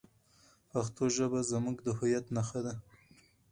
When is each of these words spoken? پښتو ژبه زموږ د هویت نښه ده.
پښتو 0.71 1.03
ژبه 1.15 1.39
زموږ 1.51 1.77
د 1.83 1.87
هویت 1.97 2.25
نښه 2.35 2.59
ده. 2.65 2.73